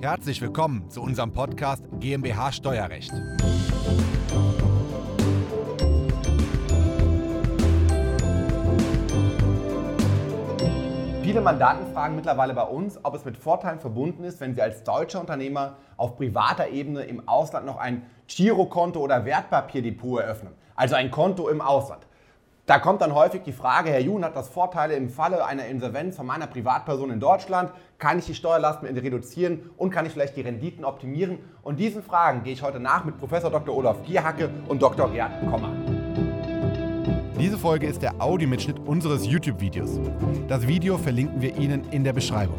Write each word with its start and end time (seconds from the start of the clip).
Herzlich 0.00 0.40
willkommen 0.40 0.88
zu 0.90 1.02
unserem 1.02 1.32
Podcast 1.32 1.82
GmbH 1.98 2.52
Steuerrecht. 2.52 3.10
Viele 11.22 11.40
Mandanten 11.40 11.92
fragen 11.92 12.14
mittlerweile 12.14 12.54
bei 12.54 12.62
uns, 12.62 13.00
ob 13.02 13.16
es 13.16 13.24
mit 13.24 13.36
Vorteilen 13.36 13.80
verbunden 13.80 14.22
ist, 14.22 14.40
wenn 14.40 14.54
sie 14.54 14.62
als 14.62 14.84
deutscher 14.84 15.18
Unternehmer 15.18 15.78
auf 15.96 16.16
privater 16.16 16.68
Ebene 16.68 17.02
im 17.02 17.26
Ausland 17.26 17.66
noch 17.66 17.78
ein 17.78 18.06
Girokonto 18.28 19.00
oder 19.00 19.24
Wertpapierdepot 19.24 20.20
eröffnen. 20.20 20.52
Also 20.76 20.94
ein 20.94 21.10
Konto 21.10 21.48
im 21.48 21.60
Ausland. 21.60 22.07
Da 22.68 22.78
kommt 22.78 23.00
dann 23.00 23.14
häufig 23.14 23.40
die 23.44 23.52
Frage, 23.52 23.88
Herr 23.88 24.00
Jun, 24.00 24.22
hat 24.22 24.36
das 24.36 24.50
Vorteile 24.50 24.94
im 24.94 25.08
Falle 25.08 25.42
einer 25.46 25.64
Insolvenz 25.64 26.16
von 26.16 26.26
meiner 26.26 26.46
Privatperson 26.46 27.10
in 27.10 27.18
Deutschland? 27.18 27.72
Kann 27.98 28.18
ich 28.18 28.26
die 28.26 28.34
Steuerlasten 28.34 28.86
reduzieren 28.86 29.70
und 29.78 29.90
kann 29.90 30.04
ich 30.04 30.12
vielleicht 30.12 30.36
die 30.36 30.42
Renditen 30.42 30.84
optimieren? 30.84 31.38
Und 31.62 31.78
diesen 31.78 32.02
Fragen 32.02 32.42
gehe 32.42 32.52
ich 32.52 32.62
heute 32.62 32.78
nach 32.78 33.06
mit 33.06 33.16
Professor 33.18 33.50
Dr. 33.50 33.74
Olaf 33.74 34.02
Gierhacke 34.04 34.50
und 34.68 34.82
Dr. 34.82 35.10
Gerd 35.10 35.48
Kommer. 35.48 35.72
Diese 37.40 37.56
Folge 37.56 37.86
ist 37.86 38.02
der 38.02 38.20
Audiomitschnitt 38.20 38.78
unseres 38.80 39.24
YouTube-Videos. 39.24 39.98
Das 40.46 40.66
Video 40.66 40.98
verlinken 40.98 41.40
wir 41.40 41.56
Ihnen 41.56 41.88
in 41.90 42.04
der 42.04 42.12
Beschreibung. 42.12 42.58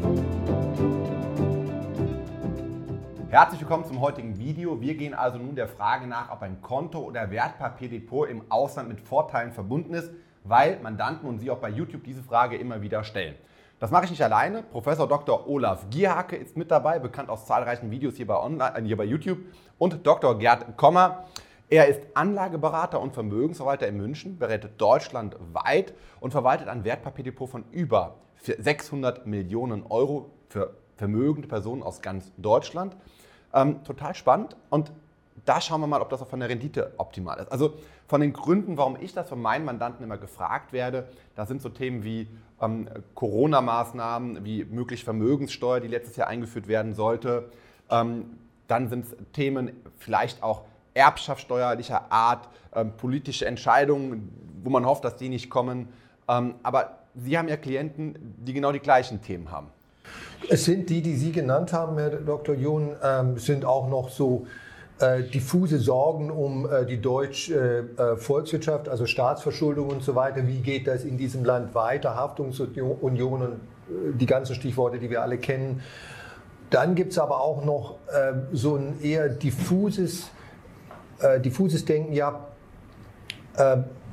Herzlich 3.30 3.60
willkommen 3.60 3.84
zum 3.84 4.00
heutigen 4.00 4.40
Video. 4.40 4.80
Wir 4.80 4.96
gehen 4.96 5.14
also 5.14 5.38
nun 5.38 5.54
der 5.54 5.68
Frage 5.68 6.08
nach, 6.08 6.32
ob 6.32 6.42
ein 6.42 6.60
Konto 6.62 6.98
oder 6.98 7.30
Wertpapierdepot 7.30 8.28
im 8.28 8.42
Ausland 8.50 8.88
mit 8.88 9.00
Vorteilen 9.00 9.52
verbunden 9.52 9.94
ist, 9.94 10.10
weil 10.42 10.80
Mandanten 10.80 11.28
und 11.28 11.38
Sie 11.38 11.48
auch 11.48 11.58
bei 11.58 11.68
YouTube 11.68 12.02
diese 12.02 12.24
Frage 12.24 12.56
immer 12.56 12.82
wieder 12.82 13.04
stellen. 13.04 13.36
Das 13.78 13.92
mache 13.92 14.06
ich 14.06 14.10
nicht 14.10 14.24
alleine. 14.24 14.64
Professor 14.64 15.06
Dr. 15.06 15.48
Olaf 15.48 15.88
Gierhacke 15.90 16.34
ist 16.34 16.56
mit 16.56 16.72
dabei, 16.72 16.98
bekannt 16.98 17.30
aus 17.30 17.46
zahlreichen 17.46 17.92
Videos 17.92 18.16
hier 18.16 18.26
bei, 18.26 18.36
Online, 18.36 18.76
äh, 18.76 18.82
hier 18.82 18.96
bei 18.96 19.04
YouTube, 19.04 19.38
und 19.78 20.04
Dr. 20.04 20.36
Gerd 20.36 20.76
Kommer. 20.76 21.22
Er 21.68 21.86
ist 21.86 22.00
Anlageberater 22.14 23.00
und 23.00 23.14
Vermögensverwalter 23.14 23.86
in 23.86 23.96
München, 23.96 24.40
berät 24.40 24.70
deutschlandweit 24.76 25.94
und 26.18 26.32
verwaltet 26.32 26.66
ein 26.66 26.82
Wertpapierdepot 26.82 27.48
von 27.48 27.64
über 27.70 28.16
600 28.42 29.24
Millionen 29.24 29.86
Euro 29.86 30.32
für 30.48 30.74
vermögende 31.00 31.48
Personen 31.48 31.82
aus 31.82 32.02
ganz 32.02 32.30
Deutschland. 32.36 32.94
Ähm, 33.52 33.82
total 33.84 34.14
spannend 34.14 34.56
und 34.70 34.92
da 35.44 35.60
schauen 35.60 35.80
wir 35.80 35.86
mal, 35.86 36.00
ob 36.00 36.10
das 36.10 36.22
auch 36.22 36.28
von 36.28 36.40
der 36.40 36.48
Rendite 36.48 36.92
optimal 36.98 37.38
ist. 37.38 37.50
Also 37.50 37.74
von 38.06 38.20
den 38.20 38.32
Gründen, 38.32 38.76
warum 38.76 38.96
ich 39.00 39.14
das 39.14 39.28
von 39.28 39.40
meinen 39.40 39.64
Mandanten 39.64 40.04
immer 40.04 40.18
gefragt 40.18 40.72
werde, 40.72 41.08
da 41.34 41.46
sind 41.46 41.62
so 41.62 41.68
Themen 41.68 42.04
wie 42.04 42.28
ähm, 42.60 42.88
Corona-Maßnahmen, 43.14 44.44
wie 44.44 44.64
möglich 44.64 45.04
Vermögenssteuer, 45.04 45.80
die 45.80 45.88
letztes 45.88 46.16
Jahr 46.16 46.28
eingeführt 46.28 46.68
werden 46.68 46.94
sollte. 46.94 47.50
Ähm, 47.90 48.38
dann 48.66 48.88
sind 48.88 49.06
es 49.06 49.16
Themen 49.32 49.72
vielleicht 49.98 50.42
auch 50.42 50.62
erbschaftssteuerlicher 50.94 52.12
Art, 52.12 52.48
ähm, 52.74 52.92
politische 52.96 53.46
Entscheidungen, 53.46 54.30
wo 54.62 54.70
man 54.70 54.84
hofft, 54.84 55.04
dass 55.04 55.16
die 55.16 55.28
nicht 55.28 55.50
kommen. 55.50 55.88
Ähm, 56.28 56.54
aber 56.62 56.98
Sie 57.14 57.36
haben 57.36 57.48
ja 57.48 57.56
Klienten, 57.56 58.36
die 58.38 58.52
genau 58.52 58.70
die 58.70 58.78
gleichen 58.78 59.20
Themen 59.20 59.50
haben. 59.50 59.68
Es 60.48 60.64
sind 60.64 60.90
die, 60.90 61.02
die 61.02 61.16
Sie 61.16 61.32
genannt 61.32 61.72
haben, 61.72 61.98
Herr 61.98 62.10
Dr. 62.10 62.54
Jun, 62.54 62.96
ähm, 63.02 63.38
sind 63.38 63.64
auch 63.64 63.88
noch 63.88 64.08
so 64.08 64.46
äh, 65.00 65.22
diffuse 65.22 65.78
Sorgen 65.78 66.30
um 66.30 66.70
äh, 66.70 66.84
die 66.84 67.00
deutsche 67.00 67.88
äh, 67.96 68.16
Volkswirtschaft, 68.16 68.88
also 68.88 69.06
Staatsverschuldung 69.06 69.88
und 69.88 70.02
so 70.02 70.14
weiter. 70.14 70.46
Wie 70.46 70.60
geht 70.60 70.86
das 70.86 71.04
in 71.04 71.16
diesem 71.16 71.44
Land 71.44 71.74
weiter? 71.74 72.16
Haftungsunion 72.16 73.42
und 73.42 73.52
äh, 73.52 74.12
die 74.12 74.26
ganzen 74.26 74.54
Stichworte, 74.54 74.98
die 74.98 75.08
wir 75.08 75.22
alle 75.22 75.38
kennen. 75.38 75.82
Dann 76.70 76.94
gibt 76.94 77.12
es 77.12 77.18
aber 77.18 77.40
auch 77.40 77.64
noch 77.64 77.96
äh, 78.08 78.32
so 78.52 78.76
ein 78.76 79.02
eher 79.02 79.28
diffuses, 79.28 80.30
äh, 81.20 81.40
diffuses 81.40 81.84
Denken, 81.84 82.12
ja, 82.12 82.46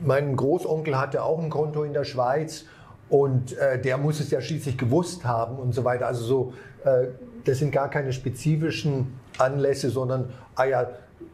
mein 0.03 0.35
Großonkel 0.35 0.99
hatte 0.99 1.23
auch 1.23 1.39
ein 1.41 1.49
Konto 1.49 1.83
in 1.83 1.93
der 1.93 2.03
Schweiz 2.03 2.66
und 3.09 3.57
äh, 3.57 3.81
der 3.81 3.97
muss 3.97 4.19
es 4.19 4.31
ja 4.31 4.41
schließlich 4.41 4.78
gewusst 4.78 5.25
haben 5.25 5.57
und 5.57 5.73
so 5.73 5.84
weiter. 5.84 6.07
Also 6.07 6.23
so, 6.23 6.53
äh, 6.84 7.07
das 7.45 7.59
sind 7.59 7.72
gar 7.72 7.90
keine 7.90 8.13
spezifischen 8.13 9.19
Anlässe, 9.38 9.90
sondern, 9.90 10.34
ah 10.56 10.66
ja, 10.66 10.90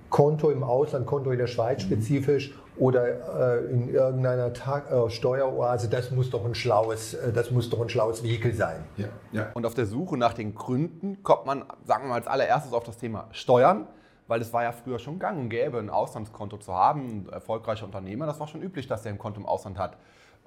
Konto 0.09 0.51
im 0.51 0.63
Ausland, 0.63 1.07
Konto 1.07 1.31
in 1.31 1.39
der 1.39 1.47
Schweiz 1.47 1.83
mhm. 1.83 1.87
spezifisch 1.87 2.53
oder 2.77 3.59
äh, 3.59 3.65
in 3.71 3.89
irgendeiner 3.89 4.53
Tag, 4.53 4.91
äh, 4.91 5.09
Steueroase, 5.09 5.89
das 5.89 6.11
muss 6.11 6.29
doch 6.29 6.45
ein 6.45 6.55
schlaues, 6.55 7.15
äh, 7.15 7.31
das 7.31 7.51
muss 7.51 7.69
doch 7.69 7.81
ein 7.81 7.89
schlaues 7.89 8.23
Vehikel 8.23 8.53
sein. 8.53 8.83
Ja, 8.97 9.07
ja. 9.31 9.47
Und 9.53 9.65
auf 9.65 9.73
der 9.73 9.85
Suche 9.85 10.17
nach 10.17 10.33
den 10.33 10.53
Gründen 10.55 11.23
kommt 11.23 11.45
man, 11.45 11.63
sagen 11.85 12.05
wir 12.05 12.09
mal 12.09 12.15
als 12.15 12.27
allererstes 12.27 12.73
auf 12.73 12.83
das 12.83 12.97
Thema 12.97 13.27
Steuern 13.31 13.87
weil 14.27 14.41
es 14.41 14.53
war 14.53 14.63
ja 14.63 14.71
früher 14.71 14.99
schon 14.99 15.19
gang 15.19 15.37
und 15.37 15.49
gäbe, 15.49 15.77
ein 15.77 15.89
Auslandskonto 15.89 16.57
zu 16.57 16.73
haben. 16.73 17.25
Ein 17.27 17.33
erfolgreicher 17.33 17.85
Unternehmer, 17.85 18.25
das 18.25 18.39
war 18.39 18.47
schon 18.47 18.61
üblich, 18.61 18.87
dass 18.87 19.03
der 19.03 19.11
ein 19.11 19.17
Konto 19.17 19.39
im 19.39 19.45
Ausland 19.45 19.77
hat. 19.77 19.97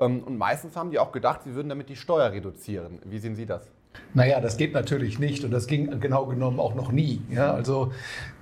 Ähm, 0.01 0.23
und 0.23 0.39
meistens 0.39 0.77
haben 0.77 0.91
die 0.91 0.99
auch 0.99 1.13
gedacht, 1.13 1.43
sie 1.45 1.55
würden 1.55 1.69
damit 1.69 1.89
die 1.89 1.97
Steuer 1.97 2.33
reduzieren. 2.33 2.99
Wie 3.05 3.19
sehen 3.19 3.35
Sie 3.35 3.47
das? 3.47 3.71
Naja, 4.15 4.41
das 4.41 4.57
geht 4.57 4.73
natürlich 4.73 5.19
nicht 5.19 5.45
und 5.45 5.51
das 5.51 5.67
ging 5.67 6.01
genau 6.01 6.27
genommen 6.27 6.61
auch 6.61 6.75
noch 6.75 6.93
nie. 6.93 7.21
Ja, 7.31 7.53
also 7.53 7.93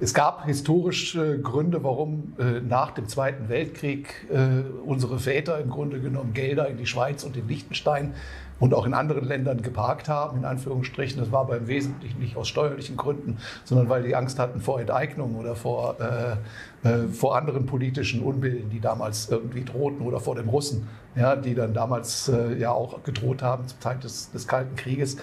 es 0.00 0.14
gab 0.14 0.44
historische 0.44 1.40
Gründe, 1.40 1.82
warum 1.82 2.34
äh, 2.38 2.60
nach 2.60 2.92
dem 2.92 3.08
Zweiten 3.08 3.48
Weltkrieg 3.48 4.26
äh, 4.30 4.62
unsere 4.84 5.18
Väter 5.18 5.58
im 5.60 5.70
Grunde 5.70 6.00
genommen 6.00 6.32
Gelder 6.32 6.68
in 6.68 6.76
die 6.76 6.86
Schweiz 6.86 7.24
und 7.24 7.36
in 7.36 7.48
Liechtenstein 7.48 8.14
und 8.60 8.74
auch 8.74 8.86
in 8.86 8.94
anderen 8.94 9.24
Ländern 9.24 9.62
geparkt 9.62 10.08
haben, 10.08 10.38
in 10.38 10.44
Anführungsstrichen. 10.44 11.18
Das 11.18 11.32
war 11.32 11.46
beim 11.46 11.66
Wesentlichen 11.66 12.20
nicht 12.20 12.36
aus 12.36 12.48
steuerlichen 12.48 12.96
Gründen, 12.96 13.38
sondern 13.64 13.88
weil 13.88 14.02
die 14.02 14.14
Angst 14.14 14.38
hatten 14.38 14.60
vor 14.60 14.80
Enteignung 14.80 15.36
oder 15.36 15.56
vor, 15.56 15.96
äh, 16.00 16.88
äh, 16.88 17.08
vor 17.08 17.36
anderen 17.36 17.66
politischen 17.66 18.22
Unbilden, 18.22 18.70
die 18.70 18.80
damals 18.80 19.28
irgendwie 19.28 19.64
drohten 19.64 20.02
oder 20.02 20.20
vor 20.20 20.34
dem 20.34 20.48
Russen, 20.48 20.88
ja, 21.16 21.36
die 21.36 21.54
dann 21.54 21.74
damals 21.74 22.28
äh, 22.28 22.54
ja 22.58 22.70
auch 22.70 23.02
gedroht 23.02 23.42
haben 23.42 23.66
zur 23.66 23.80
Zeit 23.80 24.04
des, 24.04 24.30
des 24.30 24.46
Kalten 24.46 24.76
Krieges. 24.76 25.16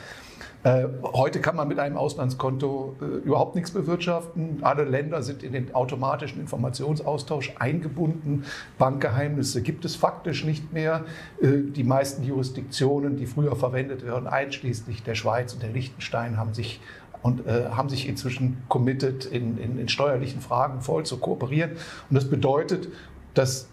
Äh, 0.64 0.86
heute 1.14 1.42
kann 1.42 1.56
man 1.56 1.68
mit 1.68 1.80
einem 1.80 1.98
Auslandskonto 1.98 2.96
äh, 3.02 3.06
überhaupt 3.26 3.56
nichts 3.56 3.72
bewirtschaften. 3.72 4.60
Alle 4.62 4.84
Länder 4.84 5.24
sind 5.24 5.44
in 5.44 5.54
den 5.54 5.74
automatischen 5.74 6.40
Informationsaustausch 6.40 7.54
eingebunden. 7.58 8.46
Bankgeheimnisse 8.78 9.62
gibt 9.62 9.86
es 9.86 9.96
faktisch 9.96 10.44
nicht 10.44 10.74
mehr. 10.74 11.06
Äh, 11.42 11.72
die 11.76 11.84
meisten 11.84 12.24
Jurisdiktionen, 12.24 13.18
die 13.18 13.26
früher 13.26 13.56
verwendet 13.56 14.06
werden, 14.06 14.28
einschließlich 14.28 15.04
der 15.04 15.16
Schweiz 15.16 15.54
und 15.54 15.64
der 15.64 15.72
Liechtenstein, 15.72 16.38
haben 16.38 16.54
sich 16.54 16.80
und 17.22 17.46
äh, 17.46 17.70
haben 17.70 17.90
sich 17.90 18.08
inzwischen 18.08 18.64
committed, 18.68 19.26
in, 19.26 19.58
in, 19.58 19.78
in 19.78 19.90
steuerlichen 19.90 20.42
Fragen 20.42 20.82
voll 20.82 21.06
zu 21.06 21.18
kooperieren. 21.18 21.72
Und 22.10 22.16
das 22.16 22.30
bedeutet, 22.30 22.88
dass 23.34 23.68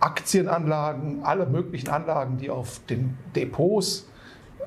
Aktienanlagen, 0.00 1.22
alle 1.22 1.46
möglichen 1.46 1.88
Anlagen, 1.88 2.38
die 2.38 2.50
auf 2.50 2.80
den 2.90 3.16
Depots 3.36 4.08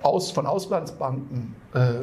aus, 0.04 0.32
von 0.32 0.46
Auslandsbanken 0.46 1.56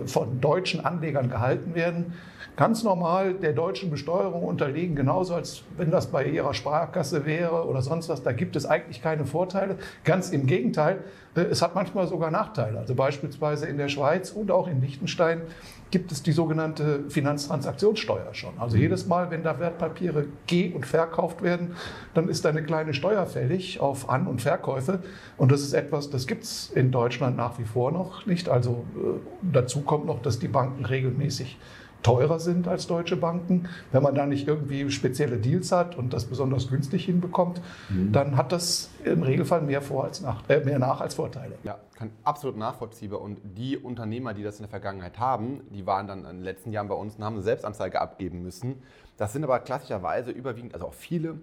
von 0.07 0.41
deutschen 0.41 0.85
Anlegern 0.85 1.31
gehalten 1.31 1.75
werden, 1.75 2.15
ganz 2.57 2.83
normal 2.83 3.35
der 3.35 3.53
deutschen 3.53 3.91
Besteuerung 3.91 4.45
unterliegen, 4.45 4.95
genauso 4.95 5.35
als 5.35 5.63
wenn 5.77 5.91
das 5.91 6.09
bei 6.09 6.25
ihrer 6.27 6.55
Sparkasse 6.55 7.25
wäre 7.25 7.67
oder 7.67 7.83
sonst 7.83 8.09
was. 8.09 8.23
Da 8.23 8.33
gibt 8.33 8.57
es 8.57 8.67
eigentlich 8.67 9.03
keine 9.03 9.25
Vorteile. 9.25 9.77
Ganz 10.05 10.31
im 10.31 10.47
Gegenteil, 10.47 11.03
äh, 11.35 11.43
es 11.43 11.63
hat 11.63 11.75
manchmal 11.75 12.07
sogar 12.07 12.31
Nachteile. 12.31 12.79
Also 12.79 12.95
beispielsweise 12.95 13.67
in 13.67 13.79
der 13.79 13.89
Schweiz 13.89 14.31
und 14.31 14.51
auch 14.51 14.69
in 14.69 14.81
Liechtenstein 14.81 15.43
gibt 15.91 16.11
es 16.11 16.23
die 16.23 16.33
sogenannte 16.33 17.11
Finanztransaktionssteuer 17.11 18.33
schon. 18.33 18.55
Also 18.59 18.79
jedes 18.79 19.07
Mal, 19.07 19.31
wenn 19.31 19.43
da 19.43 19.59
Wertpapiere 19.59 20.25
geh- 20.47 20.73
und 20.73 20.87
verkauft 20.87 21.43
werden, 21.43 21.77
dann 22.15 22.29
ist 22.29 22.45
da 22.45 22.49
eine 22.49 22.63
kleine 22.63 22.95
Steuer 22.95 23.27
fällig 23.27 23.79
auf 23.79 24.09
An- 24.09 24.27
und 24.27 24.41
Verkäufe. 24.41 25.01
Und 25.37 25.53
das 25.53 25.61
ist 25.61 25.75
etwas, 25.75 26.09
das 26.09 26.27
gibt 26.27 26.45
es 26.45 26.71
in 26.71 26.93
Deutschland 26.93 27.37
nach 27.37 27.59
wie 27.59 27.65
vor 27.65 27.93
noch 27.93 28.25
nicht. 28.25 28.49
Also 28.49 28.85
äh, 28.97 29.53
dazu 29.63 29.81
kommt 29.83 30.07
noch, 30.07 30.21
dass 30.23 30.39
die 30.39 30.49
Banken 30.49 30.85
regelmäßig 30.85 31.59
teurer 32.03 32.39
sind 32.39 32.69
als 32.69 32.87
deutsche 32.87 33.17
Banken. 33.17 33.69
Wenn 33.93 34.03
man 34.03 34.15
da 34.15 34.27
nicht 34.27 34.49
irgendwie 34.49 34.91
spezielle 34.91 35.39
Deals 35.39 35.73
hat 35.73 35.97
und 35.97 36.13
das 36.13 36.25
besonders 36.25 36.69
günstig 36.69 37.05
hinbekommt, 37.05 37.61
mhm. 37.89 38.13
dann 38.13 38.37
hat 38.37 38.53
das 38.53 38.91
im 39.05 39.23
Regelfall 39.23 39.63
mehr, 39.63 39.81
vor 39.83 40.05
als 40.05 40.21
nach, 40.21 40.49
äh, 40.49 40.61
mehr 40.61 40.79
nach 40.79 41.01
als 41.01 41.15
Vorteile. 41.15 41.55
Ja, 41.63 41.79
kann 41.95 42.11
absolut 42.25 42.57
nachvollziehbar. 42.57 43.21
Und 43.21 43.39
die 43.57 43.77
Unternehmer, 43.77 44.35
die 44.35 44.43
das 44.43 44.57
in 44.57 44.63
der 44.63 44.71
Vergangenheit 44.71 45.19
haben, 45.19 45.61
die 45.71 45.87
waren 45.87 46.07
dann 46.07 46.21
in 46.21 46.37
den 46.37 46.43
letzten 46.43 46.73
Jahren 46.73 46.89
bei 46.89 46.95
uns 46.95 47.17
und 47.17 47.25
haben 47.25 47.35
eine 47.35 47.43
Selbstanzeige 47.43 48.01
abgeben 48.01 48.43
müssen. 48.43 48.83
Das 49.17 49.33
sind 49.33 49.45
aber 49.45 49.61
klassischerweise 49.61 50.31
überwiegend, 50.31 50.75
also 50.75 50.87
auch 50.87 50.95
viele 50.95 51.39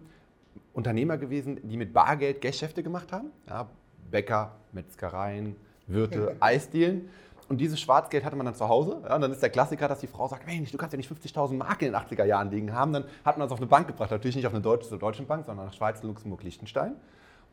Unternehmer 0.74 1.18
gewesen, 1.18 1.60
die 1.64 1.78
mit 1.78 1.94
Bargeld 1.94 2.42
Geschäfte 2.42 2.84
gemacht 2.84 3.12
haben. 3.12 3.30
Ja, 3.48 3.68
Bäcker, 4.12 4.56
Metzgereien, 4.72 5.56
Wirte, 5.88 6.36
Eisdielen. 6.40 7.10
Und 7.50 7.58
dieses 7.58 7.82
Schwarzgeld 7.82 8.24
hatte 8.24 8.36
man 8.36 8.46
dann 8.46 8.56
zu 8.56 8.70
Hause. 8.70 9.02
Ja, 9.04 9.16
und 9.16 9.22
dann 9.22 9.32
ist 9.32 9.42
der 9.42 9.50
Klassiker, 9.50 9.88
dass 9.88 10.00
die 10.00 10.08
Frau 10.08 10.28
sagt, 10.28 10.46
Mensch, 10.46 10.72
du 10.72 10.78
kannst 10.78 10.94
ja 10.94 10.98
nicht 10.98 11.12
50.000 11.12 11.56
Mark 11.56 11.82
in 11.82 11.92
den 11.92 11.96
80er 12.00 12.24
Jahren 12.24 12.52
liegen 12.52 12.74
haben. 12.74 12.94
Dann 12.94 13.06
hat 13.26 13.38
man 13.38 13.48
das 13.48 13.52
auf 13.52 13.60
eine 13.60 13.68
Bank 13.68 13.88
gebracht. 13.88 14.12
Natürlich 14.12 14.36
nicht 14.36 14.46
auf 14.46 14.54
eine 14.54 14.62
deutsche, 14.62 14.98
deutsche 14.98 15.24
Bank, 15.24 15.46
sondern 15.46 15.66
nach 15.66 15.74
Schweiz, 15.74 16.04
Luxemburg, 16.04 16.44
Liechtenstein. 16.44 16.96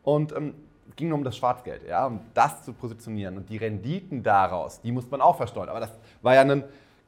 Und 0.02 0.36
ähm, 0.36 0.54
es 0.88 0.96
ging 0.96 1.08
nur 1.08 1.16
um 1.16 1.24
das 1.24 1.36
Schwarzgeld, 1.36 1.88
ja, 1.88 2.06
um 2.06 2.20
das 2.34 2.62
zu 2.62 2.74
positionieren. 2.74 3.38
Und 3.38 3.48
die 3.48 3.56
Renditen 3.56 4.22
daraus, 4.22 4.82
die 4.82 4.92
muss 4.92 5.10
man 5.10 5.22
auch 5.22 5.36
versteuern. 5.36 5.70
Aber 5.70 5.80
das 5.80 5.98
war 6.20 6.34
ja 6.34 6.42
ein 6.42 6.64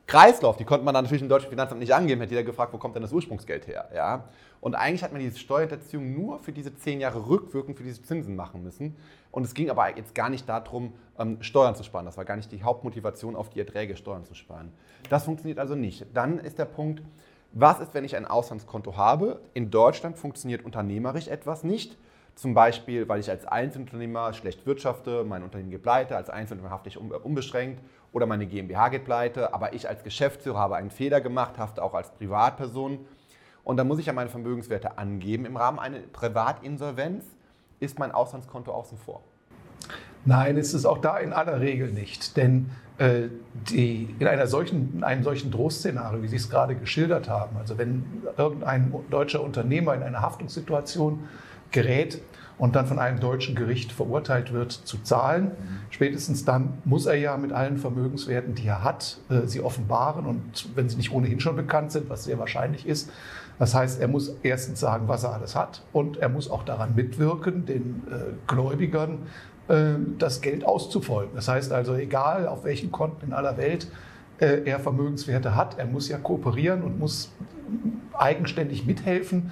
Kreislauf, 0.08 0.56
die 0.56 0.64
konnte 0.64 0.86
man 0.86 0.94
dann 0.94 1.04
natürlich 1.04 1.22
im 1.22 1.28
deutschen 1.28 1.50
Finanzamt 1.50 1.80
nicht 1.80 1.94
angeben, 1.94 2.22
hätte 2.22 2.32
jeder 2.32 2.42
gefragt, 2.42 2.72
wo 2.72 2.78
kommt 2.78 2.94
denn 2.94 3.02
das 3.02 3.12
Ursprungsgeld 3.12 3.66
her? 3.66 3.90
Ja? 3.94 4.24
Und 4.58 4.74
eigentlich 4.74 5.02
hat 5.02 5.12
man 5.12 5.20
diese 5.20 5.38
Steuerhinterziehung 5.38 6.14
nur 6.14 6.38
für 6.38 6.50
diese 6.50 6.74
zehn 6.74 6.98
Jahre 6.98 7.28
rückwirkend 7.28 7.76
für 7.76 7.84
diese 7.84 8.02
Zinsen 8.02 8.34
machen 8.34 8.62
müssen. 8.62 8.96
Und 9.30 9.44
es 9.44 9.52
ging 9.52 9.68
aber 9.68 9.94
jetzt 9.98 10.14
gar 10.14 10.30
nicht 10.30 10.48
darum, 10.48 10.94
ähm, 11.18 11.42
Steuern 11.42 11.76
zu 11.76 11.84
sparen. 11.84 12.06
Das 12.06 12.16
war 12.16 12.24
gar 12.24 12.36
nicht 12.36 12.50
die 12.50 12.62
Hauptmotivation, 12.62 13.36
auf 13.36 13.50
die 13.50 13.60
Erträge 13.60 13.96
Steuern 13.96 14.24
zu 14.24 14.34
sparen. 14.34 14.72
Das 15.10 15.26
funktioniert 15.26 15.58
also 15.58 15.74
nicht. 15.74 16.06
Dann 16.14 16.38
ist 16.38 16.58
der 16.58 16.64
Punkt, 16.64 17.02
was 17.52 17.78
ist, 17.78 17.92
wenn 17.92 18.04
ich 18.04 18.16
ein 18.16 18.24
Auslandskonto 18.24 18.96
habe? 18.96 19.42
In 19.52 19.70
Deutschland 19.70 20.16
funktioniert 20.16 20.64
unternehmerisch 20.64 21.28
etwas 21.28 21.64
nicht. 21.64 21.98
Zum 22.38 22.54
Beispiel, 22.54 23.08
weil 23.08 23.18
ich 23.18 23.28
als 23.28 23.46
Einzelunternehmer 23.46 24.32
schlecht 24.32 24.64
wirtschafte, 24.64 25.24
mein 25.24 25.42
Unternehmen 25.42 25.72
geht 25.72 25.82
pleite, 25.82 26.16
als 26.16 26.30
Einzelunternehmer 26.30 26.72
hafte 26.72 26.88
ich 26.88 26.96
unbeschränkt 26.96 27.82
oder 28.12 28.26
meine 28.26 28.46
GmbH 28.46 28.90
geht 28.90 29.04
pleite, 29.04 29.52
aber 29.52 29.72
ich 29.72 29.88
als 29.88 30.04
Geschäftsführer 30.04 30.56
habe 30.56 30.76
einen 30.76 30.92
Fehler 30.92 31.20
gemacht, 31.20 31.58
hafte 31.58 31.82
auch 31.82 31.94
als 31.94 32.12
Privatperson. 32.12 33.00
Und 33.64 33.76
dann 33.76 33.88
muss 33.88 33.98
ich 33.98 34.06
ja 34.06 34.12
meine 34.12 34.30
Vermögenswerte 34.30 34.98
angeben. 34.98 35.46
Im 35.46 35.56
Rahmen 35.56 35.80
einer 35.80 35.98
Privatinsolvenz 36.12 37.24
ist 37.80 37.98
mein 37.98 38.12
Auslandskonto 38.12 38.70
außen 38.70 38.98
vor. 38.98 39.20
Nein, 40.24 40.58
ist 40.58 40.74
es 40.74 40.86
auch 40.86 40.98
da 40.98 41.18
in 41.18 41.32
aller 41.32 41.58
Regel 41.58 41.90
nicht. 41.90 42.36
Denn 42.36 42.70
äh, 42.98 43.22
die, 43.68 44.14
in, 44.16 44.28
einer 44.28 44.46
solchen, 44.46 44.94
in 44.98 45.02
einem 45.02 45.24
solchen 45.24 45.50
Drohszenario, 45.50 46.22
wie 46.22 46.28
Sie 46.28 46.36
es 46.36 46.48
gerade 46.48 46.76
geschildert 46.76 47.28
haben, 47.28 47.56
also 47.56 47.78
wenn 47.78 48.22
irgendein 48.36 48.94
deutscher 49.10 49.42
Unternehmer 49.42 49.96
in 49.96 50.04
eine 50.04 50.22
Haftungssituation 50.22 51.24
gerät 51.70 52.20
und 52.58 52.74
dann 52.74 52.86
von 52.86 52.98
einem 52.98 53.20
deutschen 53.20 53.54
Gericht 53.54 53.92
verurteilt 53.92 54.52
wird 54.52 54.72
zu 54.72 54.98
zahlen, 54.98 55.52
spätestens 55.90 56.44
dann 56.44 56.78
muss 56.84 57.06
er 57.06 57.14
ja 57.14 57.36
mit 57.36 57.52
allen 57.52 57.78
Vermögenswerten, 57.78 58.54
die 58.54 58.66
er 58.66 58.82
hat, 58.82 59.18
äh, 59.30 59.46
sie 59.46 59.60
offenbaren. 59.60 60.26
Und 60.26 60.68
wenn 60.74 60.88
sie 60.88 60.96
nicht 60.96 61.12
ohnehin 61.12 61.40
schon 61.40 61.56
bekannt 61.56 61.92
sind, 61.92 62.10
was 62.10 62.24
sehr 62.24 62.38
wahrscheinlich 62.38 62.86
ist, 62.86 63.10
das 63.58 63.74
heißt, 63.74 64.00
er 64.00 64.08
muss 64.08 64.36
erstens 64.42 64.80
sagen, 64.80 65.08
was 65.08 65.24
er 65.24 65.34
alles 65.34 65.56
hat 65.56 65.82
und 65.92 66.16
er 66.18 66.28
muss 66.28 66.50
auch 66.50 66.64
daran 66.64 66.94
mitwirken, 66.94 67.64
den 67.64 68.02
äh, 68.10 68.32
Gläubigern 68.46 69.26
äh, 69.68 69.94
das 70.18 70.40
Geld 70.40 70.64
auszufolgen. 70.64 71.34
Das 71.34 71.48
heißt 71.48 71.72
also, 71.72 71.94
egal 71.94 72.46
auf 72.46 72.64
welchen 72.64 72.92
Konten 72.92 73.26
in 73.26 73.32
aller 73.32 73.56
Welt 73.56 73.88
er 74.40 74.78
Vermögenswerte 74.78 75.56
hat, 75.56 75.80
er 75.80 75.86
muss 75.86 76.08
ja 76.08 76.16
kooperieren 76.16 76.82
und 76.82 77.00
muss 77.00 77.32
eigenständig 78.16 78.86
mithelfen, 78.86 79.50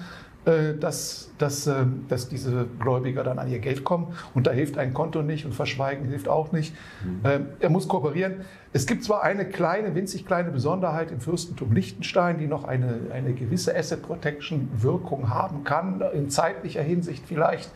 dass, 0.79 1.31
dass, 1.37 1.69
dass 2.07 2.29
diese 2.29 2.67
Gläubiger 2.79 3.23
dann 3.23 3.37
an 3.37 3.49
ihr 3.49 3.59
Geld 3.59 3.83
kommen. 3.83 4.13
Und 4.33 4.47
da 4.47 4.51
hilft 4.51 4.77
ein 4.77 4.93
Konto 4.93 5.21
nicht 5.21 5.45
und 5.45 5.53
Verschweigen 5.53 6.07
hilft 6.07 6.27
auch 6.27 6.51
nicht. 6.51 6.73
Mhm. 7.03 7.47
Er 7.59 7.69
muss 7.69 7.87
kooperieren. 7.87 8.41
Es 8.71 8.85
gibt 8.85 9.03
zwar 9.03 9.23
eine 9.23 9.45
kleine, 9.45 9.93
winzig 9.95 10.25
kleine 10.25 10.51
Besonderheit 10.51 11.11
im 11.11 11.19
Fürstentum 11.19 11.73
Liechtenstein, 11.73 12.37
die 12.37 12.47
noch 12.47 12.63
eine, 12.63 12.99
eine 13.13 13.33
gewisse 13.33 13.75
Asset 13.75 14.03
Protection 14.03 14.69
Wirkung 14.77 15.29
haben 15.29 15.63
kann, 15.63 16.01
in 16.13 16.29
zeitlicher 16.29 16.81
Hinsicht 16.81 17.23
vielleicht 17.27 17.71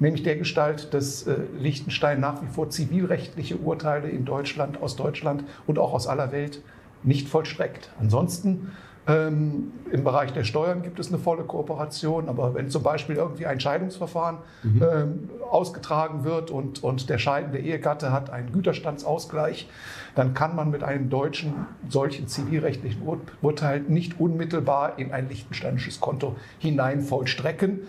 nämlich 0.00 0.22
der 0.22 0.36
Gestalt, 0.36 0.94
dass 0.94 1.26
äh, 1.26 1.36
Liechtenstein 1.58 2.20
nach 2.20 2.42
wie 2.42 2.46
vor 2.46 2.70
zivilrechtliche 2.70 3.56
Urteile 3.56 4.08
in 4.08 4.24
Deutschland, 4.24 4.80
aus 4.80 4.96
Deutschland 4.96 5.44
und 5.66 5.78
auch 5.78 5.92
aus 5.92 6.06
aller 6.06 6.32
Welt 6.32 6.62
nicht 7.02 7.28
vollstreckt. 7.28 7.90
Ansonsten 8.00 8.72
ähm, 9.08 9.72
Im 9.90 10.04
Bereich 10.04 10.34
der 10.34 10.44
Steuern 10.44 10.82
gibt 10.82 10.98
es 10.98 11.08
eine 11.08 11.18
volle 11.18 11.44
Kooperation, 11.44 12.28
aber 12.28 12.52
wenn 12.52 12.68
zum 12.68 12.82
Beispiel 12.82 13.16
irgendwie 13.16 13.46
ein 13.46 13.58
Scheidungsverfahren 13.58 14.36
mhm. 14.62 14.82
ähm, 14.82 15.30
ausgetragen 15.50 16.24
wird 16.24 16.50
und, 16.50 16.84
und 16.84 17.08
der 17.08 17.16
scheidende 17.16 17.58
Ehegatte 17.58 18.12
hat 18.12 18.28
einen 18.28 18.52
Güterstandsausgleich, 18.52 19.66
dann 20.14 20.34
kann 20.34 20.54
man 20.54 20.70
mit 20.70 20.84
einem 20.84 21.08
deutschen 21.08 21.54
solchen 21.88 22.28
zivilrechtlichen 22.28 23.00
Ur 23.02 23.18
Urteil 23.40 23.80
nicht 23.80 24.20
unmittelbar 24.20 24.98
in 24.98 25.10
ein 25.12 25.30
liechtensteinisches 25.30 26.00
Konto 26.00 26.36
hinein 26.58 27.00
vollstrecken. 27.00 27.80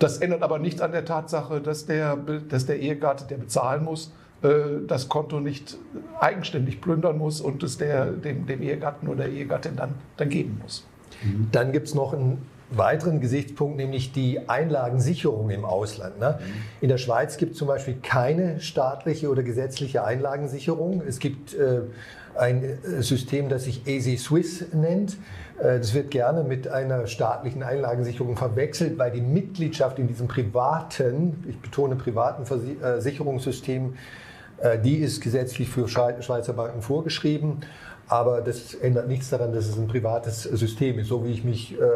Das 0.00 0.18
ändert 0.18 0.42
aber 0.42 0.58
nichts 0.58 0.80
an 0.80 0.90
der 0.90 1.04
Tatsache, 1.04 1.60
dass 1.60 1.86
der, 1.86 2.16
dass 2.16 2.66
der 2.66 2.80
Ehegatte, 2.80 3.26
der 3.26 3.36
bezahlen 3.36 3.84
muss, 3.84 4.12
das 4.42 5.08
Konto 5.08 5.40
nicht 5.40 5.78
eigenständig 6.20 6.80
plündern 6.80 7.16
muss 7.16 7.40
und 7.40 7.62
es 7.62 7.78
der, 7.78 8.06
dem, 8.06 8.46
dem 8.46 8.62
Ehegatten 8.62 9.08
oder 9.08 9.24
der 9.24 9.32
Ehegattin 9.32 9.74
dann, 9.76 9.94
dann 10.18 10.28
geben 10.28 10.60
muss. 10.62 10.86
Mhm. 11.22 11.48
Dann 11.50 11.72
gibt 11.72 11.86
es 11.88 11.94
noch 11.94 12.12
einen 12.12 12.44
weiteren 12.70 13.20
Gesichtspunkt, 13.20 13.76
nämlich 13.76 14.12
die 14.12 14.48
Einlagensicherung 14.48 15.50
im 15.50 15.64
Ausland. 15.64 16.18
Ne? 16.18 16.38
Mhm. 16.38 16.52
In 16.80 16.88
der 16.88 16.98
Schweiz 16.98 17.36
gibt 17.36 17.52
es 17.52 17.58
zum 17.58 17.68
Beispiel 17.68 17.96
keine 18.02 18.60
staatliche 18.60 19.30
oder 19.30 19.42
gesetzliche 19.42 20.04
Einlagensicherung. 20.04 21.02
Es 21.06 21.18
gibt 21.18 21.54
äh, 21.54 21.80
ein 22.36 22.64
äh, 22.64 23.02
System, 23.02 23.48
das 23.48 23.64
sich 23.64 23.86
Easy 23.86 24.16
Swiss 24.16 24.64
nennt. 24.72 25.16
Äh, 25.58 25.78
das 25.78 25.94
wird 25.94 26.10
gerne 26.10 26.44
mit 26.44 26.68
einer 26.68 27.06
staatlichen 27.06 27.62
Einlagensicherung 27.62 28.36
verwechselt, 28.36 28.98
weil 28.98 29.10
die 29.10 29.20
Mitgliedschaft 29.20 29.98
in 29.98 30.08
diesem 30.08 30.28
privaten, 30.28 31.44
ich 31.48 31.58
betone 31.60 31.96
privaten 31.96 32.46
Versicherungssystem, 32.46 33.94
äh, 34.58 34.78
die 34.78 34.96
ist 34.96 35.20
gesetzlich 35.20 35.68
für 35.68 35.88
Schweizer 35.88 36.52
Banken 36.52 36.82
vorgeschrieben. 36.82 37.60
Aber 38.06 38.42
das 38.42 38.74
ändert 38.74 39.08
nichts 39.08 39.30
daran, 39.30 39.54
dass 39.54 39.66
es 39.66 39.78
ein 39.78 39.86
privates 39.86 40.42
System 40.42 40.98
ist. 40.98 41.08
So 41.08 41.24
wie 41.24 41.30
ich 41.30 41.42
mich 41.42 41.72
äh, 41.72 41.86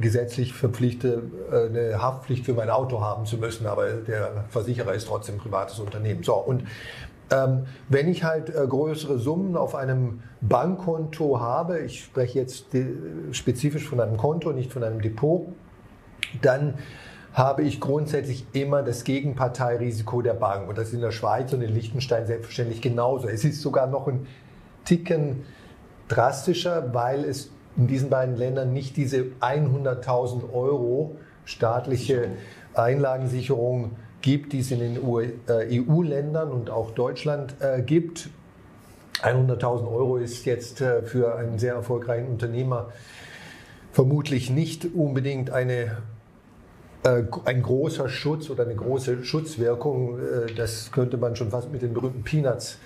gesetzlich 0.00 0.54
verpflichte, 0.54 1.24
eine 1.50 2.00
Haftpflicht 2.00 2.44
für 2.44 2.54
mein 2.54 2.70
Auto 2.70 3.00
haben 3.00 3.26
zu 3.26 3.36
müssen, 3.36 3.66
aber 3.66 3.88
der 3.88 4.44
Versicherer 4.50 4.94
ist 4.94 5.08
trotzdem 5.08 5.34
ein 5.34 5.38
privates 5.40 5.80
Unternehmen. 5.80 6.22
So, 6.22 6.34
und 6.34 6.62
ähm, 7.30 7.66
wenn 7.88 8.08
ich 8.08 8.24
halt 8.24 8.50
äh, 8.50 8.66
größere 8.66 9.18
Summen 9.18 9.56
auf 9.56 9.74
einem 9.74 10.22
Bankkonto 10.40 11.40
habe, 11.40 11.80
ich 11.80 12.04
spreche 12.04 12.38
jetzt 12.38 12.66
spezifisch 13.32 13.88
von 13.88 14.00
einem 14.00 14.16
Konto, 14.16 14.52
nicht 14.52 14.72
von 14.72 14.82
einem 14.82 15.00
Depot, 15.00 15.46
dann 16.42 16.74
habe 17.32 17.62
ich 17.62 17.80
grundsätzlich 17.80 18.44
immer 18.52 18.82
das 18.82 19.04
Gegenparteirisiko 19.04 20.20
der 20.22 20.34
Bank. 20.34 20.68
Und 20.68 20.78
das 20.78 20.88
ist 20.88 20.94
in 20.94 21.00
der 21.00 21.12
Schweiz 21.12 21.52
und 21.52 21.62
in 21.62 21.72
Liechtenstein 21.72 22.26
selbstverständlich 22.26 22.82
genauso. 22.82 23.28
Es 23.28 23.44
ist 23.44 23.62
sogar 23.62 23.86
noch 23.86 24.08
ein 24.08 24.26
Ticken 24.84 25.44
drastischer, 26.08 26.92
weil 26.92 27.24
es 27.24 27.52
in 27.76 27.86
diesen 27.86 28.10
beiden 28.10 28.36
Ländern 28.36 28.72
nicht 28.72 28.96
diese 28.96 29.26
100.000 29.40 30.52
Euro 30.52 31.16
staatliche 31.44 32.28
Einlagensicherung 32.74 33.90
gibt 33.90 34.09
gibt, 34.22 34.52
die 34.52 34.60
es 34.60 34.70
in 34.70 34.80
den 34.80 34.98
EU-Ländern 34.98 36.48
äh, 36.48 36.50
e 36.50 36.54
und 36.54 36.70
auch 36.70 36.90
Deutschland 36.92 37.54
äh, 37.60 37.82
gibt. 37.82 38.30
100.000 39.22 39.86
Euro 39.92 40.16
ist 40.16 40.44
jetzt 40.46 40.80
äh, 40.80 41.02
für 41.02 41.36
einen 41.36 41.58
sehr 41.58 41.74
erfolgreichen 41.74 42.28
Unternehmer 42.28 42.90
vermutlich 43.92 44.50
nicht 44.50 44.86
unbedingt 44.94 45.50
eine, 45.50 45.96
ein 47.02 47.60
großer 47.60 48.08
Schutz 48.08 48.48
oder 48.48 48.62
eine 48.62 48.76
große 48.76 49.24
Schutzwirkung. 49.24 50.20
das 50.56 50.92
könnte 50.92 51.16
man 51.16 51.34
schon 51.34 51.50
fast 51.50 51.72
mit 51.72 51.82
den 51.82 51.92
berühmten 51.92 52.22
Peanuts 52.22 52.78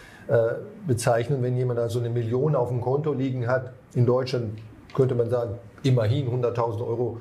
bezeichnen. 0.86 1.42
Wenn 1.42 1.58
jemand 1.58 1.78
da 1.78 1.90
so 1.90 1.98
eine 1.98 2.08
Million 2.08 2.56
auf 2.56 2.70
dem 2.70 2.80
Konto 2.80 3.12
liegen 3.12 3.48
hat, 3.48 3.74
in 3.92 4.06
Deutschland 4.06 4.58
könnte 4.94 5.14
man 5.14 5.28
sagen, 5.28 5.58
immerhin 5.82 6.26
100.000 6.26 6.80
Euro 6.86 7.20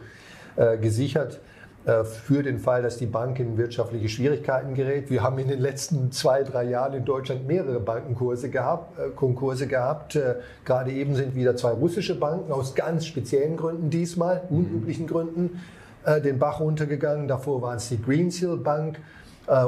gesichert. 0.79 1.41
Äh, 1.85 2.05
für 2.05 2.43
den 2.43 2.59
Fall, 2.59 2.81
dass 2.81 2.97
die 2.97 3.05
Bank 3.05 3.39
in 3.39 3.57
wirtschaftliche 3.57 4.07
Schwierigkeiten 4.07 4.73
gerät. 4.73 5.09
Wir 5.09 5.21
haben 5.21 5.37
in 5.37 5.49
den 5.49 5.59
letzten 5.59 6.13
zwei, 6.13 6.43
drei 6.43 6.63
Jahren 6.63 6.93
in 6.93 7.03
Deutschland 7.03 7.45
mehrere 7.45 7.81
Bankenkurse 7.81 8.49
gehabt, 8.49 8.97
äh, 8.97 9.09
Konkurse 9.09 9.67
gehabt. 9.67 10.15
Äh, 10.15 10.35
gerade 10.63 10.91
eben 10.91 11.15
sind 11.15 11.35
wieder 11.35 11.57
zwei 11.57 11.71
russische 11.71 12.17
Banken 12.17 12.53
aus 12.53 12.73
ganz 12.73 13.05
speziellen 13.05 13.57
Gründen 13.57 13.89
diesmal, 13.89 14.43
mhm. 14.49 14.57
unüblichen 14.57 15.07
Gründen, 15.07 15.61
den 16.05 16.37
Bach 16.37 16.59
runtergegangen. 16.59 17.29
Davor 17.29 17.61
war 17.61 17.75
es 17.75 17.87
die 17.87 18.01
Greensill 18.01 18.57
Bank 18.57 18.99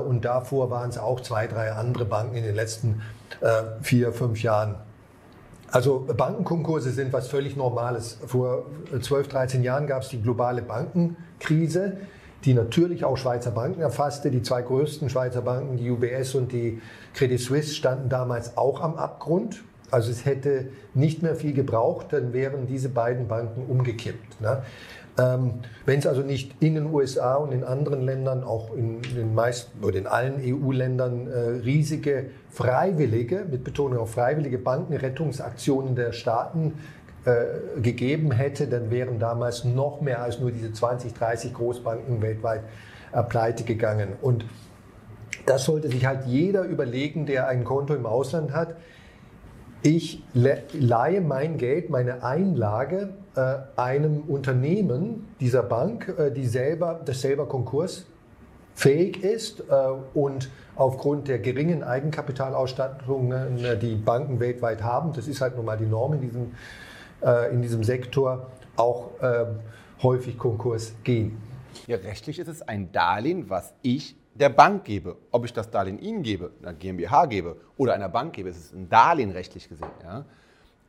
und 0.06 0.26
davor 0.26 0.70
waren 0.70 0.90
es 0.90 0.98
auch 0.98 1.22
zwei, 1.22 1.48
drei 1.48 1.72
andere 1.72 2.04
Banken 2.04 2.36
in 2.36 2.44
den 2.44 2.56
letzten 2.56 3.02
vier, 3.82 4.12
fünf 4.12 4.44
Jahren. 4.44 4.76
Also 5.72 6.06
Bankenkonkurse 6.16 6.92
sind 6.92 7.12
was 7.12 7.28
völlig 7.28 7.56
Normales. 7.56 8.18
Vor 8.26 8.66
12, 9.00 9.28
13 9.28 9.64
Jahren 9.64 9.88
gab 9.88 10.04
es 10.04 10.10
die 10.10 10.22
globale 10.22 10.62
Bankenkrise, 10.62 11.98
die 12.46 12.54
natürlich 12.54 13.04
auch 13.04 13.18
Schweizer 13.18 13.52
Banken 13.52 13.82
erfasste. 13.82 14.32
Die 14.32 14.42
zwei 14.42 14.62
größten 14.62 15.10
Schweizer 15.10 15.42
Banken, 15.42 15.78
die 15.78 15.90
UBS 15.90 16.36
und 16.36 16.52
die 16.52 16.82
Credit 17.14 17.40
Suisse, 17.40 17.74
standen 17.74 18.10
damals 18.10 18.58
auch 18.58 18.82
am 18.82 18.96
Abgrund. 18.96 19.64
Also 19.92 20.12
es 20.12 20.25
hätte 20.25 20.68
nicht 20.94 21.22
mehr 21.22 21.36
viel 21.36 21.54
gebraucht, 21.54 22.08
dann 22.12 22.34
wären 22.34 22.68
diese 22.68 22.89
beiden 22.89 23.27
Banken 23.27 23.65
umgekippt. 23.65 24.42
Ne? 24.42 24.63
Ähm, 25.18 25.54
Wenn 25.86 26.00
es 26.00 26.08
also 26.08 26.22
nicht 26.22 26.56
in 26.60 26.75
den 26.75 26.94
USA 26.94 27.36
und 27.36 27.54
in 27.54 27.63
anderen 27.63 28.01
Ländern, 28.01 28.44
auch 28.44 28.75
in 28.75 29.01
den 29.01 29.34
meisten 29.34 29.84
oder 29.84 29.98
in 29.98 30.08
allen 30.08 30.42
EU-Ländern 30.42 31.27
äh, 31.27 31.39
riesige 31.63 32.25
freiwillige, 32.50 33.46
mit 33.50 33.63
Betonung 33.63 34.00
auf 34.00 34.12
freiwillige 34.12 34.58
Bankenrettungsaktionen 34.58 35.96
der 35.96 36.12
Staaten 36.12 36.74
äh, 37.25 37.82
gegeben 37.82 38.32
hätte, 38.32 38.68
dann 38.68 38.92
wären 38.92 39.20
damals 39.20 39.63
noch 39.63 40.01
mehr 40.01 40.22
als 40.22 40.39
nur 40.39 40.51
diese 40.51 40.74
20, 40.74 41.13
30 41.13 41.54
Großbanken 41.54 42.22
weltweit 42.22 42.62
äh, 43.13 43.24
pleite 43.24 43.63
gegangen. 43.63 44.10
Und 44.22 44.46
das 45.46 45.63
sollte 45.63 45.88
sich 45.89 46.06
halt 46.06 46.25
jeder 46.25 46.63
überlegen, 46.63 47.25
der 47.25 47.48
ein 47.48 47.63
Konto 47.63 47.96
im 47.96 48.06
Ausland 48.06 48.51
hat 48.54 48.75
Ich 49.86 50.24
leihe 50.34 51.22
mein 51.22 51.60
Geld, 51.60 51.92
meine 51.92 52.24
Einlage 52.24 53.13
äh, 53.36 53.58
einem 53.75 54.22
Unternehmen 54.22 55.27
dieser 55.39 55.62
Bank, 55.62 56.12
äh, 56.18 56.32
die 56.32 56.48
selber, 56.48 57.00
das 57.06 57.22
selber 57.22 57.48
konkursfähig 57.48 59.24
ist 59.24 59.60
äh, 59.60 59.74
und 60.15 60.50
aufgrund 60.75 61.27
der 61.27 61.38
geringen 61.38 61.84
Eigenkapitalausstattung, 61.84 63.32
äh, 63.32 63.77
die 63.77 63.94
Banken 63.94 64.39
weltweit 64.39 64.82
haben, 64.82 65.13
das 65.13 65.27
ist 65.27 65.39
halt 65.39 65.56
nun 65.56 65.65
mal 65.65 65.77
die 65.77 65.86
Norm 65.86 66.13
in 66.13 66.22
diesem, 66.22 66.51
äh, 67.22 67.54
in 67.54 67.62
diesem 67.62 67.84
Sektor, 67.84 68.48
auch 68.77 69.12
ähm, 69.22 69.60
häufig 70.01 70.39
Konkurs 70.39 70.96
gehen. 71.04 71.38
Ja, 71.86 71.98
rechtlich 71.98 72.39
ist 72.39 72.48
es 72.48 72.63
ein 72.63 72.92
Darlehen, 72.92 73.51
was 73.51 73.75
ich 73.84 74.15
der 74.36 74.50
Bank 74.50 74.84
gebe. 74.84 75.18
Ob 75.32 75.46
ich 75.46 75.54
das 75.54 75.72
Darlehen 75.72 75.98
Ihnen 76.00 76.22
gebe, 76.22 76.51
einer 76.62 76.74
GmbH 76.74 77.25
gebe 77.25 77.58
oder 77.77 77.94
einer 77.94 78.10
Bank 78.10 78.34
gebe, 78.34 78.50
ist 78.50 78.58
es 78.58 78.74
ein 78.74 78.89
Darlehen 78.89 79.32
rechtlich 79.32 79.68
gesehen. 79.68 79.88
Ja? 80.04 80.25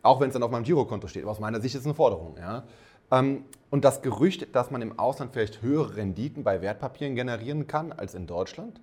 Auch 0.02 0.20
wenn 0.20 0.28
es 0.28 0.34
dann 0.34 0.42
auf 0.42 0.50
meinem 0.50 0.64
Girokonto 0.64 1.06
steht. 1.06 1.22
Aber 1.22 1.32
aus 1.32 1.40
meiner 1.40 1.60
Sicht 1.60 1.74
ist 1.74 1.82
es 1.82 1.86
eine 1.86 1.94
Forderung. 1.94 2.36
Ja? 2.38 2.64
Ähm, 3.10 3.44
und 3.70 3.84
das 3.84 4.02
Gerücht, 4.02 4.54
dass 4.54 4.70
man 4.70 4.82
im 4.82 4.98
Ausland 4.98 5.32
vielleicht 5.32 5.62
höhere 5.62 5.96
Renditen 5.96 6.44
bei 6.44 6.60
Wertpapieren 6.60 7.14
generieren 7.14 7.66
kann 7.66 7.92
als 7.92 8.14
in 8.14 8.26
Deutschland? 8.26 8.80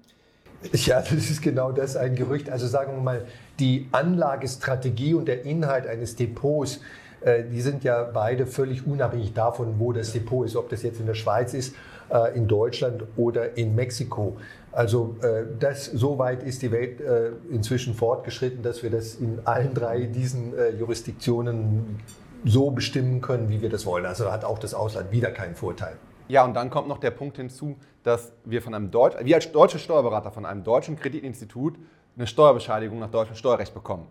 Ja, 0.72 1.02
das 1.02 1.12
ist 1.12 1.42
genau 1.42 1.74
das, 1.74 1.98
ein 1.98 2.16
Gerücht. 2.16 2.50
Also 2.50 2.68
sagen 2.68 2.94
wir 2.96 3.02
mal, 3.02 3.26
die 3.60 3.90
Anlagestrategie 3.92 5.14
und 5.14 5.28
der 5.28 5.44
Inhalt 5.44 5.88
eines 5.88 6.16
Depots, 6.16 6.80
äh, 7.20 7.44
die 7.44 7.60
sind 7.60 7.84
ja 7.84 8.04
beide 8.04 8.46
völlig 8.48 8.88
unabhängig 8.88 9.34
davon, 9.34 9.78
wo 9.78 9.92
das 9.92 10.14
Depot 10.14 10.46
ist, 10.46 10.56
ob 10.56 10.70
das 10.70 10.84
jetzt 10.84 11.02
in 11.02 11.06
der 11.06 11.16
Schweiz 11.16 11.54
ist 11.54 11.76
äh, 12.14 12.38
in 12.38 12.48
Deutschland 12.48 13.04
oder 13.18 13.58
in 13.58 13.74
Mexiko. 13.74 14.38
Also 14.72 15.18
äh, 15.24 15.46
das, 15.60 15.86
so 15.86 16.20
weit 16.20 16.44
ist 16.44 16.62
die 16.62 16.72
Welt 16.72 17.02
äh, 17.02 17.32
inzwischen 17.50 17.96
fortgeschritten, 17.96 18.62
dass 18.62 18.84
wir 18.84 18.92
das 18.92 19.16
in 19.16 19.40
allen 19.46 19.74
drei 19.74 20.04
diesen 20.04 20.54
Jurisdiktionen 20.78 22.00
so 22.46 22.70
bestimmen 22.70 23.20
können, 23.22 23.50
wie 23.50 23.62
wir 23.62 23.70
das 23.70 23.88
wollen. 23.88 24.06
Also 24.06 24.32
hat 24.32 24.46
auch 24.46 24.60
das 24.60 24.76
Ausland 24.76 25.12
wieder 25.12 25.32
keinen 25.32 25.56
Vorteil. 25.56 25.98
Ja, 26.28 26.46
und 26.46 26.54
dann 26.54 26.70
kommt 26.70 26.88
noch 26.88 27.00
der 27.00 27.12
Punkt 27.12 27.38
hinzu, 27.38 27.78
dass 28.04 28.32
wir 28.46 28.62
von 28.62 28.74
einem 28.74 28.92
Deutsch, 28.92 29.16
wir 29.24 29.36
als 29.36 29.52
deutsche 29.52 29.80
Steuerberater 29.80 30.32
von 30.32 30.46
einem 30.46 30.64
deutschen 30.64 30.98
Kreditinstitut 30.98 31.76
eine 32.16 32.28
Steuerbescheinigung 32.28 33.00
nach 33.00 33.10
deutschem 33.10 33.36
Steuerrecht 33.36 33.74
bekommen. 33.74 34.08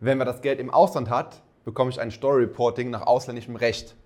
Wenn 0.00 0.18
man 0.18 0.26
das 0.26 0.42
Geld 0.42 0.60
im 0.60 0.68
Ausland 0.68 1.08
hat, 1.08 1.40
bekomme 1.64 1.90
ich 1.90 2.00
ein 2.00 2.10
Steuerreporting 2.10 2.90
nach 2.90 3.06
ausländischem 3.06 3.56
Recht. 3.56 3.96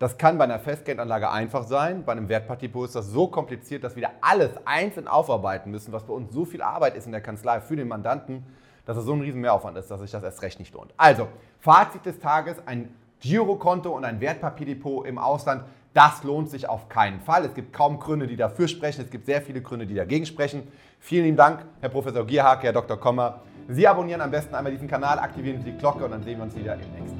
Das 0.00 0.16
kann 0.16 0.38
bei 0.38 0.44
einer 0.44 0.58
Festgeldanlage 0.58 1.30
einfach 1.30 1.64
sein. 1.64 2.04
Bei 2.06 2.12
einem 2.12 2.30
Wertpapierdepot 2.30 2.86
ist 2.86 2.96
das 2.96 3.08
so 3.08 3.26
kompliziert, 3.26 3.84
dass 3.84 3.96
wir 3.96 4.04
da 4.04 4.10
alles 4.22 4.50
einzeln 4.64 5.06
aufarbeiten 5.06 5.70
müssen, 5.70 5.92
was 5.92 6.04
bei 6.04 6.14
uns 6.14 6.32
so 6.32 6.46
viel 6.46 6.62
Arbeit 6.62 6.96
ist 6.96 7.04
in 7.04 7.12
der 7.12 7.20
Kanzlei 7.20 7.60
für 7.60 7.76
den 7.76 7.86
Mandanten, 7.86 8.42
dass 8.86 8.96
es 8.96 9.04
so 9.04 9.12
ein 9.12 9.20
riesen 9.20 9.42
Mehraufwand 9.42 9.76
ist, 9.76 9.90
dass 9.90 10.00
sich 10.00 10.10
das 10.10 10.22
erst 10.22 10.40
recht 10.40 10.58
nicht 10.58 10.72
lohnt. 10.72 10.94
Also, 10.96 11.28
Fazit 11.58 12.06
des 12.06 12.18
Tages, 12.18 12.56
ein 12.64 12.94
Girokonto 13.20 13.90
und 13.90 14.06
ein 14.06 14.22
Wertpapierdepot 14.22 15.06
im 15.06 15.18
Ausland, 15.18 15.64
das 15.92 16.24
lohnt 16.24 16.48
sich 16.48 16.66
auf 16.66 16.88
keinen 16.88 17.20
Fall. 17.20 17.44
Es 17.44 17.52
gibt 17.52 17.74
kaum 17.74 17.98
Gründe, 17.98 18.26
die 18.26 18.36
dafür 18.36 18.68
sprechen. 18.68 19.02
Es 19.02 19.10
gibt 19.10 19.26
sehr 19.26 19.42
viele 19.42 19.60
Gründe, 19.60 19.86
die 19.86 19.94
dagegen 19.94 20.24
sprechen. 20.24 20.66
Vielen 20.98 21.24
lieben 21.24 21.36
Dank, 21.36 21.66
Herr 21.82 21.90
Professor 21.90 22.24
Gierhake, 22.24 22.62
Herr 22.62 22.72
Dr. 22.72 22.96
Kommer. 22.96 23.42
Sie 23.68 23.86
abonnieren 23.86 24.22
am 24.22 24.30
besten 24.30 24.54
einmal 24.54 24.72
diesen 24.72 24.88
Kanal, 24.88 25.18
aktivieren 25.18 25.62
Sie 25.62 25.72
die 25.72 25.76
Glocke 25.76 26.06
und 26.06 26.12
dann 26.12 26.22
sehen 26.22 26.38
wir 26.38 26.44
uns 26.44 26.56
wieder 26.56 26.72
im 26.72 26.90
nächsten. 26.92 27.19